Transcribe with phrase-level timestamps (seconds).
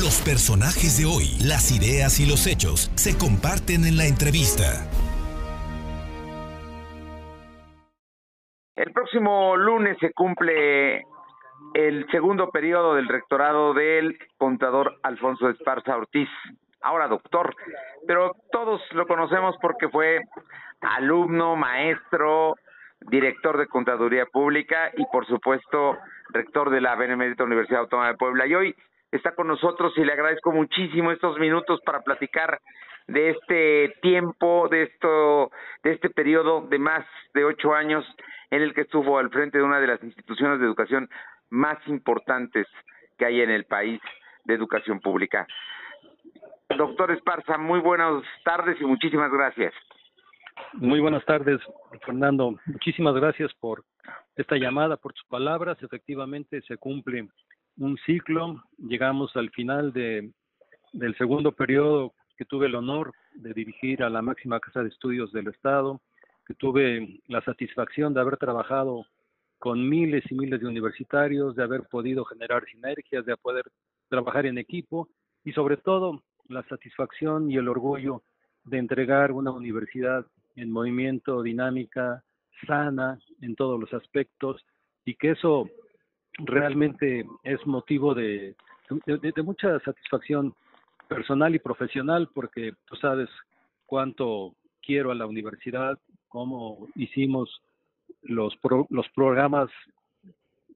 [0.00, 4.88] Los personajes de hoy, las ideas y los hechos se comparten en la entrevista.
[8.76, 11.04] El próximo lunes se cumple
[11.74, 16.30] el segundo periodo del rectorado del contador Alfonso Esparza Ortiz,
[16.80, 17.54] ahora doctor,
[18.06, 20.22] pero todos lo conocemos porque fue
[20.80, 22.56] alumno, maestro,
[23.02, 25.98] director de Contaduría Pública y por supuesto
[26.30, 28.46] rector de la Benemérita Universidad Autónoma de Puebla.
[28.46, 28.74] Y hoy
[29.10, 32.60] está con nosotros y le agradezco muchísimo estos minutos para platicar
[33.06, 35.50] de este tiempo, de esto,
[35.82, 38.04] de este periodo de más de ocho años
[38.50, 41.08] en el que estuvo al frente de una de las instituciones de educación
[41.50, 42.66] más importantes
[43.18, 44.00] que hay en el país
[44.44, 45.46] de educación pública.
[46.76, 49.74] Doctor Esparza, muy buenas tardes y muchísimas gracias.
[50.74, 51.60] Muy buenas tardes,
[52.04, 52.54] Fernando.
[52.66, 53.82] Muchísimas gracias por
[54.36, 55.82] esta llamada, por tus palabras.
[55.82, 57.28] Efectivamente, se cumple
[57.78, 58.62] un ciclo.
[58.78, 60.32] Llegamos al final de,
[60.92, 65.32] del segundo periodo que tuve el honor de dirigir a la máxima casa de estudios
[65.32, 66.00] del Estado,
[66.46, 69.04] que tuve la satisfacción de haber trabajado
[69.58, 73.64] con miles y miles de universitarios, de haber podido generar sinergias, de poder
[74.08, 75.08] trabajar en equipo
[75.44, 78.22] y sobre todo la satisfacción y el orgullo
[78.64, 82.24] de entregar una universidad en movimiento, dinámica,
[82.66, 84.64] sana en todos los aspectos
[85.04, 85.68] y que eso
[86.38, 88.54] realmente es motivo de,
[89.44, 90.54] mucha satisfacción
[91.08, 93.28] personal y profesional porque tú sabes
[93.86, 97.62] cuánto quiero a la universidad, cómo hicimos
[98.22, 98.56] los,
[98.90, 99.70] los programas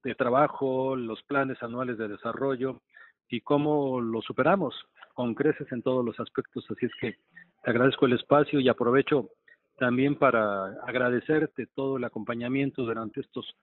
[0.03, 2.81] de trabajo, los planes anuales de desarrollo
[3.29, 4.75] y cómo lo superamos
[5.13, 6.65] con creces en todos los aspectos.
[6.69, 7.17] Así es que
[7.63, 9.29] te agradezco el espacio y aprovecho
[9.77, 13.55] también para agradecerte todo el acompañamiento durante estos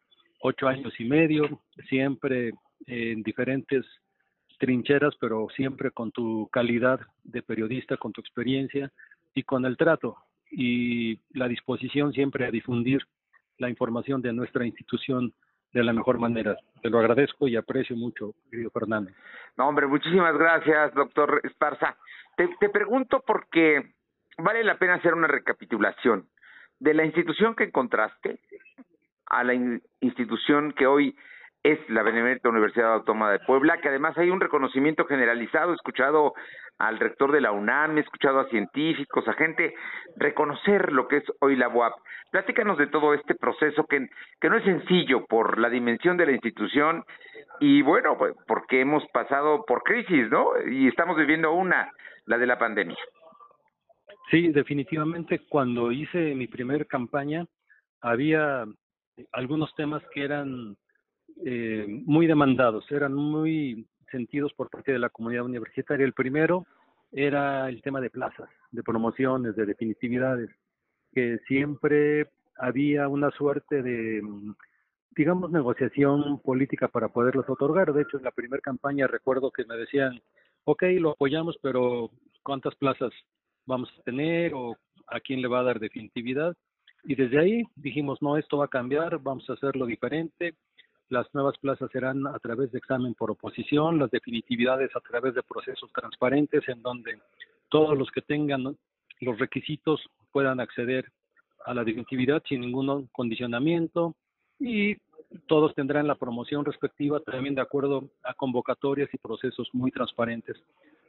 [0.42, 2.52] ocho años y medio, siempre
[2.86, 3.86] en diferentes
[4.58, 8.92] trincheras, pero siempre con tu calidad de periodista, con tu experiencia
[9.34, 10.16] y con el trato
[10.50, 13.00] y la disposición siempre a difundir
[13.58, 15.32] la información de nuestra institución
[15.72, 16.56] de la mejor manera.
[16.82, 19.10] Te lo agradezco y aprecio mucho, querido Fernando.
[19.56, 21.96] No, hombre, muchísimas gracias, doctor Esparza.
[22.36, 23.94] Te, te pregunto porque
[24.38, 26.28] vale la pena hacer una recapitulación
[26.78, 28.40] de la institución que encontraste
[29.32, 29.54] a la
[30.00, 31.16] institución que hoy
[31.62, 36.34] es la Benemérita Universidad Autónoma de Puebla, que además hay un reconocimiento generalizado, he escuchado
[36.78, 39.74] al rector de la UNAM, he escuchado a científicos, a gente
[40.16, 41.92] reconocer lo que es hoy la UAP.
[42.32, 44.08] Platícanos de todo este proceso que,
[44.40, 47.04] que no es sencillo por la dimensión de la institución
[47.60, 50.50] y bueno, pues, porque hemos pasado por crisis, ¿no?
[50.68, 51.92] Y estamos viviendo una,
[52.26, 52.96] la de la pandemia.
[54.30, 57.46] Sí, definitivamente cuando hice mi primer campaña
[58.00, 58.64] había
[59.32, 60.76] algunos temas que eran
[61.44, 66.04] eh, muy demandados, eran muy sentidos por parte de la comunidad universitaria.
[66.04, 66.66] El primero
[67.10, 70.50] era el tema de plazas, de promociones, de definitividades,
[71.12, 74.22] que siempre había una suerte de,
[75.16, 77.92] digamos, negociación política para poderlos otorgar.
[77.92, 80.20] De hecho, en la primera campaña recuerdo que me decían,
[80.64, 82.10] ok, lo apoyamos, pero
[82.42, 83.12] ¿cuántas plazas
[83.66, 86.56] vamos a tener o a quién le va a dar definitividad?
[87.04, 90.54] Y desde ahí dijimos, no, esto va a cambiar, vamos a hacerlo diferente,
[91.08, 95.42] las nuevas plazas serán a través de examen por oposición, las definitividades a través de
[95.42, 97.18] procesos transparentes en donde
[97.68, 98.76] todos los que tengan
[99.20, 101.04] los requisitos puedan acceder
[101.66, 104.14] a la definitividad sin ningún condicionamiento
[104.58, 104.96] y
[105.46, 110.56] todos tendrán la promoción respectiva también de acuerdo a convocatorias y procesos muy transparentes.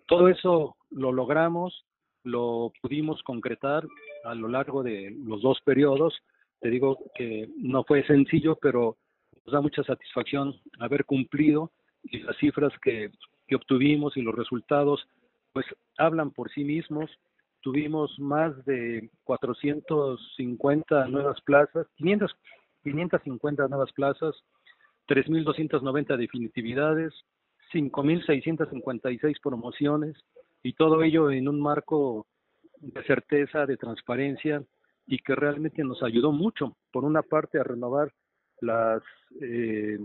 [0.08, 1.86] Todo eso lo logramos,
[2.24, 3.86] lo pudimos concretar
[4.24, 6.14] a lo largo de los dos periodos.
[6.60, 8.98] Te digo que no fue sencillo, pero
[9.46, 11.72] nos da mucha satisfacción haber cumplido
[12.04, 13.12] y las cifras que,
[13.54, 15.08] obtuvimos y los resultados
[15.52, 15.68] pues
[16.00, 17.12] hablan por sí mismos.
[17.62, 22.36] Tuvimos más de 450 nuevas plazas, 500,
[22.84, 24.36] 550 nuevas plazas,
[25.08, 27.14] 3.290 definitividades,
[27.72, 30.18] 5.656 promociones
[30.64, 32.26] y todo ello en un marco
[32.84, 34.64] de certeza, de transparencia
[35.08, 38.12] y que realmente nos ayudó mucho, por una parte, a renovar
[38.62, 39.02] las,
[39.42, 40.00] eh,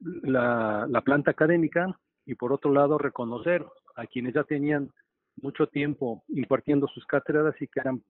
[0.00, 3.64] la, la planta académica y por otro lado reconocer
[3.94, 4.90] a quienes ya tenían
[5.42, 8.02] mucho tiempo impartiendo sus cátedras y que eran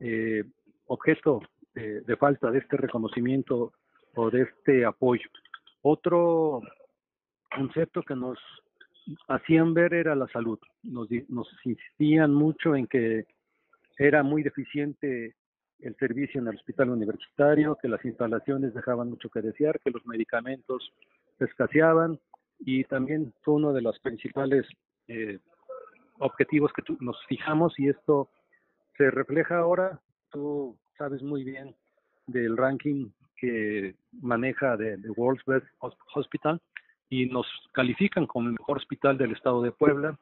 [0.00, 0.44] eh,
[0.86, 1.40] objeto
[1.74, 3.72] de, de, falta de este reconocimiento
[4.14, 5.28] o de este apoyo.
[5.82, 6.60] Otro
[7.54, 8.38] concepto que nos
[9.28, 10.58] hacían ver era la salud.
[10.82, 13.26] Nos, nos insistían mucho en que
[13.98, 15.34] era muy deficiente
[15.80, 20.06] el servicio en el hospital universitario, que las instalaciones dejaban mucho que desear, que los
[20.06, 20.92] medicamentos
[21.38, 22.18] escaseaban
[22.58, 24.66] y también fue uno de los principales
[25.08, 25.38] eh,
[26.18, 28.30] objetivos que nos fijamos y esto
[28.96, 30.00] se refleja ahora,
[30.30, 31.74] tú sabes muy bien
[32.26, 35.66] del ranking que maneja de, de World's Best
[36.14, 36.60] Hospital
[37.08, 40.18] y nos califican como el mejor hospital del estado de Puebla.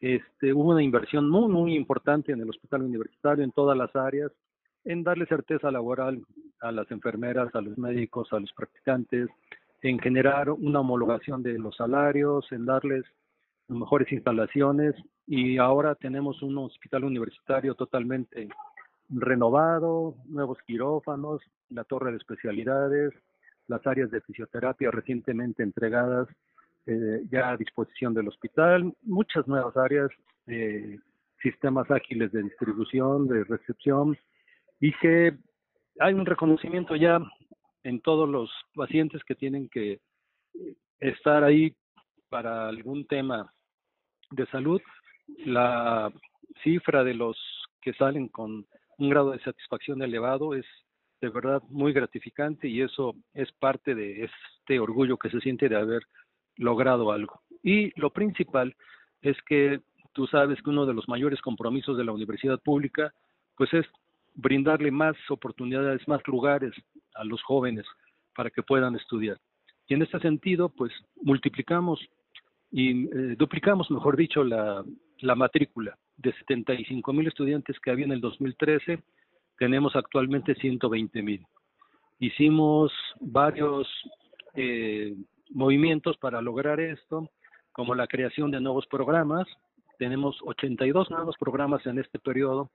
[0.00, 4.32] Este, hubo una inversión muy, muy importante en el hospital universitario en todas las áreas,
[4.84, 6.22] en darle certeza laboral
[6.60, 9.28] a las enfermeras, a los médicos, a los practicantes,
[9.82, 13.04] en generar una homologación de los salarios, en darles
[13.68, 14.94] mejores instalaciones
[15.26, 18.48] y ahora tenemos un hospital universitario totalmente
[19.08, 21.40] renovado, nuevos quirófanos,
[21.70, 23.12] la torre de especialidades,
[23.68, 26.28] las áreas de fisioterapia recientemente entregadas
[26.86, 30.10] eh, ya a disposición del hospital, muchas nuevas áreas,
[30.46, 30.98] eh,
[31.42, 34.16] sistemas ágiles de distribución, de recepción,
[34.80, 35.34] y que
[36.00, 37.20] hay un reconocimiento ya
[37.84, 40.00] en todos los pacientes que tienen que
[41.00, 41.74] estar ahí
[42.28, 43.52] para algún tema
[44.30, 44.80] de salud.
[45.46, 46.12] La
[46.62, 47.38] cifra de los
[47.80, 48.66] que salen con
[48.98, 50.66] un grado de satisfacción elevado es
[51.24, 55.76] de verdad muy gratificante y eso es parte de este orgullo que se siente de
[55.76, 56.02] haber
[56.56, 57.40] logrado algo.
[57.62, 58.76] Y lo principal
[59.22, 59.80] es que
[60.12, 63.12] tú sabes que uno de los mayores compromisos de la universidad pública
[63.56, 63.86] pues es
[64.34, 66.74] brindarle más oportunidades, más lugares
[67.14, 67.86] a los jóvenes
[68.36, 69.38] para que puedan estudiar.
[69.86, 70.92] Y en este sentido, pues
[71.22, 72.00] multiplicamos
[72.70, 74.84] y eh, duplicamos, mejor dicho, la,
[75.20, 79.02] la matrícula de 75 mil estudiantes que había en el 2013,
[79.58, 81.46] tenemos actualmente 120 mil.
[82.18, 83.88] Hicimos varios
[84.54, 85.14] eh,
[85.50, 87.28] movimientos para lograr esto,
[87.72, 89.46] como la creación de nuevos programas.
[89.98, 92.70] Tenemos 82 nuevos programas en este periodo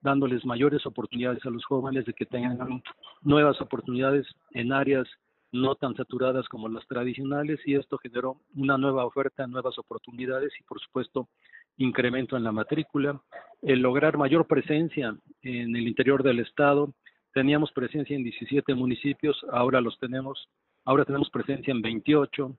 [0.00, 2.82] dándoles mayores oportunidades a los jóvenes de que tengan
[3.22, 5.08] nuevas oportunidades en áreas
[5.50, 10.64] no tan saturadas como las tradicionales y esto generó una nueva oferta, nuevas oportunidades y
[10.64, 11.28] por supuesto
[11.76, 13.20] incremento en la matrícula,
[13.62, 16.94] el lograr mayor presencia en el interior del estado.
[17.32, 20.48] Teníamos presencia en 17 municipios, ahora los tenemos,
[20.84, 22.56] ahora tenemos presencia en 28.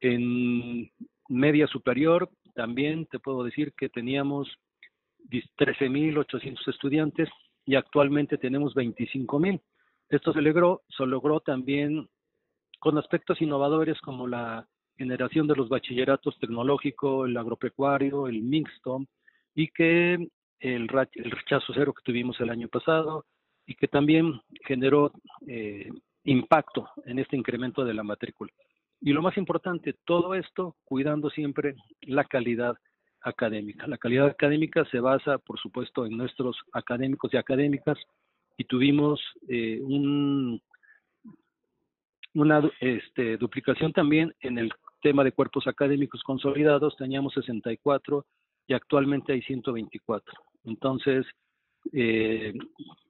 [0.00, 0.90] En
[1.28, 4.48] media superior también te puedo decir que teníamos
[5.30, 7.28] 13.800 estudiantes
[7.66, 9.60] y actualmente tenemos 25.000.
[10.08, 12.08] Esto se logró, se logró también
[12.80, 14.66] con aspectos innovadores como la
[14.98, 19.06] generación de los bachilleratos tecnológico, el agropecuario, el mixto,
[19.54, 20.28] y que
[20.60, 23.24] el, rechazo cero que tuvimos el año pasado
[23.64, 25.12] y que también generó
[25.46, 25.88] eh,
[26.24, 28.52] impacto en este incremento de la matrícula.
[29.00, 32.76] Y lo más importante, todo esto cuidando siempre la calidad
[33.20, 33.86] académica.
[33.86, 37.98] La calidad académica se basa, por supuesto, en nuestros académicos y académicas
[38.56, 40.60] y tuvimos eh, un,
[42.34, 46.96] una este, duplicación también en el tema de cuerpos académicos consolidados.
[46.96, 48.24] Teníamos 64
[48.66, 50.32] y actualmente hay 124.
[50.64, 51.26] Entonces,
[51.92, 52.52] eh,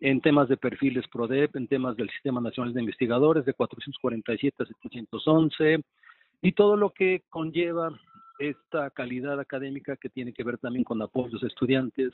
[0.00, 4.66] en temas de perfiles PRODEP, en temas del Sistema Nacional de Investigadores de 447 a
[4.66, 5.82] 711
[6.42, 7.98] y todo lo que conlleva
[8.38, 12.12] esta calidad académica que tiene que ver también con apoyos a estudiantes.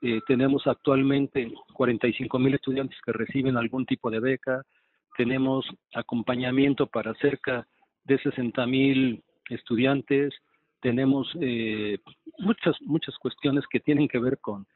[0.00, 4.62] Eh, tenemos actualmente 45 mil estudiantes que reciben algún tipo de beca.
[5.16, 7.66] Tenemos acompañamiento para cerca
[8.04, 10.34] de 60 mil estudiantes.
[10.80, 11.98] Tenemos eh,
[12.38, 14.66] muchas, muchas cuestiones que tienen que ver con,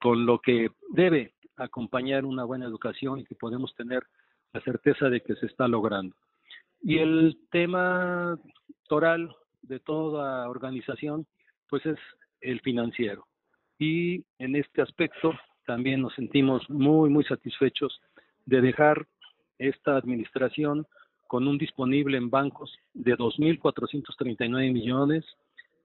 [0.00, 4.04] con lo que debe acompañar una buena educación y que podemos tener
[4.52, 6.14] la certeza de que se está logrando.
[6.80, 8.38] Y el tema
[8.88, 11.26] toral de toda organización,
[11.68, 11.98] pues es
[12.40, 13.26] el financiero.
[13.78, 15.32] Y en este aspecto
[15.66, 18.00] también nos sentimos muy, muy satisfechos
[18.46, 19.06] de dejar
[19.58, 20.86] esta administración
[21.28, 25.24] con un disponible en bancos de 2.439 millones,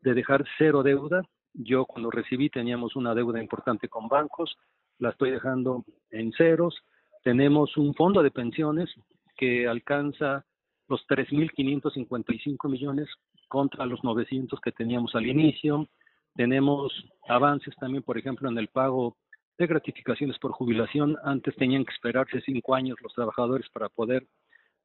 [0.02, 1.22] de dejar cero deuda.
[1.54, 4.58] Yo cuando recibí teníamos una deuda importante con bancos,
[4.98, 6.76] la estoy dejando en ceros.
[7.24, 8.90] Tenemos un fondo de pensiones
[9.38, 10.46] que alcanza
[10.88, 13.08] los 3.555 millones
[13.50, 15.88] contra los 900 que teníamos al inicio.
[16.36, 16.92] Tenemos
[17.28, 19.18] avances también, por ejemplo, en el pago
[19.58, 21.18] de gratificaciones por jubilación.
[21.24, 24.26] Antes tenían que esperarse cinco años los trabajadores para poder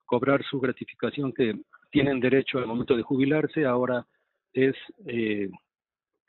[0.09, 1.55] cobrar su gratificación que
[1.91, 3.67] tienen derecho al momento de jubilarse.
[3.67, 4.07] Ahora
[4.55, 4.75] es
[5.07, 5.51] eh,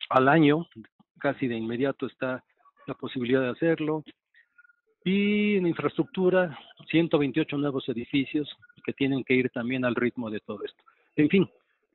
[0.10, 0.68] al año,
[1.18, 2.44] casi de inmediato está
[2.86, 4.04] la posibilidad de hacerlo.
[5.06, 6.60] Y en infraestructura,
[6.90, 10.84] 128 nuevos edificios que tienen que ir también al ritmo de todo esto.
[11.16, 11.50] En fin,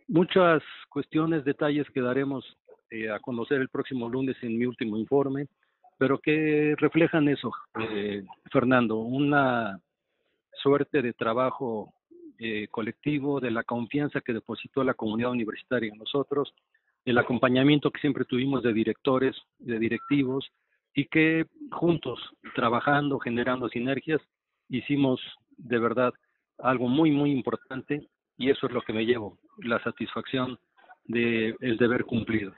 [0.09, 2.45] muchas cuestiones, detalles que daremos
[2.91, 5.49] eh, a conocer el próximo lunes en mi último informe,
[5.99, 9.79] pero que reflejan eso, eh, Fernando, una
[10.63, 11.93] suerte de trabajo
[12.39, 16.53] eh, colectivo, de la confianza que depositó la comunidad universitaria en nosotros,
[17.05, 20.51] el acompañamiento que siempre tuvimos de directores, de directivos,
[20.95, 22.21] y que juntos,
[22.55, 24.21] trabajando, generando sinergias,
[24.69, 25.21] hicimos
[25.57, 26.13] de verdad
[26.59, 30.59] algo muy, muy importante y eso es lo que me llevo, la satisfacción
[31.05, 32.53] de el deber cumplido.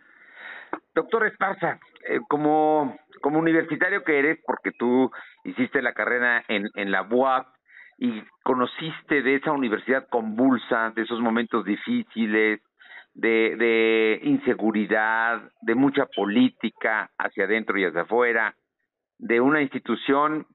[0.94, 5.10] Doctor Esparza, eh, como, como universitario que eres, porque tú
[5.44, 7.55] hiciste la carrera en, en la UAP
[7.98, 12.60] y conociste de esa universidad convulsa, de esos momentos difíciles,
[13.14, 18.54] de, de inseguridad, de mucha política hacia adentro y hacia afuera,
[19.18, 20.46] de una institución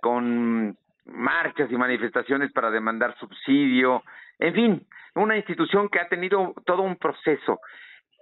[0.00, 4.02] con marchas y manifestaciones para demandar subsidio,
[4.38, 7.60] en fin, una institución que ha tenido todo un proceso.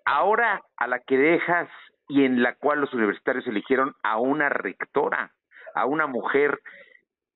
[0.04, 1.68] Ahora a la que dejas
[2.08, 5.32] y en la cual los universitarios eligieron a una rectora,
[5.74, 6.58] a una mujer,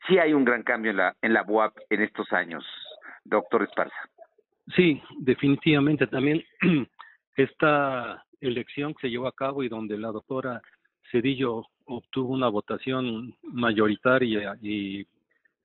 [0.06, 2.64] sí hay un gran cambio en la en la UAP en estos años,
[3.24, 3.96] doctor Esparza.
[4.74, 6.42] Sí, definitivamente también
[7.36, 10.60] esta elección que se llevó a cabo y donde la doctora
[11.10, 15.06] Cedillo obtuvo una votación mayoritaria y,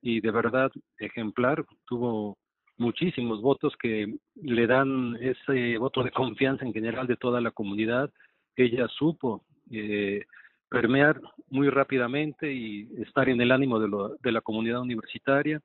[0.01, 2.37] y de verdad ejemplar, tuvo
[2.77, 8.11] muchísimos votos que le dan ese voto de confianza en general de toda la comunidad.
[8.55, 10.25] Ella supo eh,
[10.71, 15.61] permear muy rápidamente y estar en el ánimo de, la comunidad universitaria.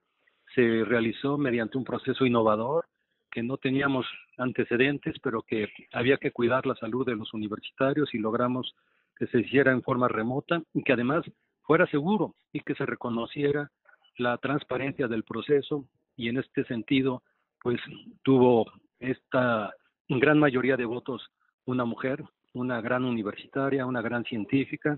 [0.52, 2.86] Se realizó mediante un proceso innovador
[3.30, 4.04] que no teníamos
[4.36, 8.74] antecedentes, pero que había que cuidar la salud de los universitarios y logramos
[9.16, 11.24] que se hiciera en forma remota y que además
[11.62, 13.70] fuera seguro y que se reconociera
[14.18, 15.84] la transparencia del proceso
[16.16, 17.22] y en este sentido
[17.62, 17.78] pues
[18.24, 18.66] tuvo
[18.98, 19.72] esta
[20.08, 21.30] gran mayoría de votos
[21.64, 22.24] una mujer,
[22.56, 24.96] una gran universitaria, una gran científica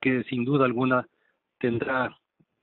[0.00, 1.06] que sin duda alguna
[1.58, 2.16] tendrá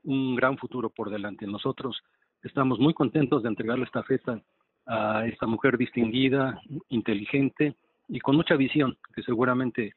[0.03, 1.45] un gran futuro por delante.
[1.45, 2.01] Nosotros
[2.43, 4.41] estamos muy contentos de entregarle esta festa
[4.87, 7.75] a esta mujer distinguida, inteligente
[8.07, 9.93] y con mucha visión, que seguramente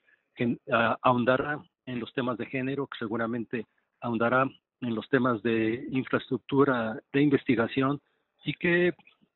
[1.02, 3.66] ahondará en los temas de género, que seguramente
[4.00, 4.48] ahondará
[4.80, 8.00] en los temas de infraestructura, de investigación
[8.44, 8.92] y que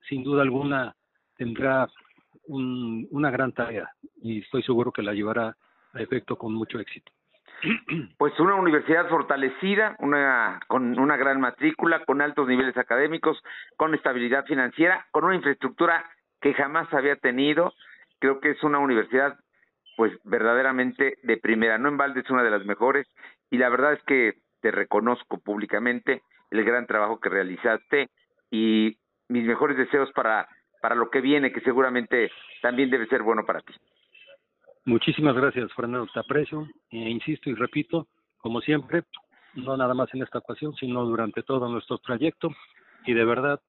[0.08, 0.94] sin duda alguna
[1.36, 1.88] tendrá
[2.48, 3.90] una gran tarea
[4.22, 5.56] y estoy seguro que la llevará
[5.92, 7.12] a efecto con mucho éxito.
[8.18, 13.42] Pues una universidad fortalecida, una con una gran matrícula, con altos niveles académicos,
[13.76, 16.04] con estabilidad financiera, con una infraestructura
[16.40, 17.72] que jamás había tenido.
[18.20, 19.38] Creo que es una universidad
[19.96, 23.08] pues verdaderamente de primera, no en balde es una de las mejores
[23.50, 28.08] y la verdad es que te reconozco públicamente el gran trabajo que realizaste
[28.50, 28.96] y
[29.28, 30.48] mis mejores deseos para
[30.80, 32.30] para lo que viene que seguramente
[32.62, 33.72] también debe ser bueno para ti.
[34.84, 36.08] Muchísimas gracias, Fernando.
[36.12, 38.08] Te aprecio e insisto y repito,
[38.38, 39.02] como siempre,
[39.54, 42.50] no nada más en esta ocasión, sino durante todo nuestro trayecto.
[43.04, 43.60] Y de verdad,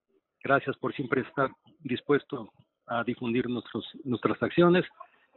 [0.44, 1.50] gracias por siempre estar
[1.80, 2.52] dispuesto
[2.88, 4.86] a difundir nuestros, nuestras acciones.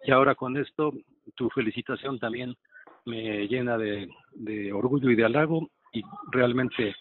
[0.04, 0.92] Y ahora con esto,
[1.34, 2.54] tu felicitación también
[3.04, 6.94] me llena de, de orgullo y de halago y realmente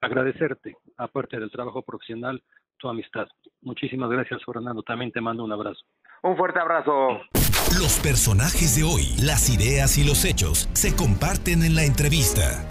[0.00, 2.42] agradecerte, aparte del trabajo profesional,
[2.82, 3.26] tu amistad.
[3.62, 4.82] Muchísimas gracias, Fernando.
[4.82, 5.80] También te mando un abrazo.
[6.22, 7.20] Un fuerte abrazo.
[7.78, 12.66] Los personajes de hoy, las ideas y los hechos se comparten en la entrevista.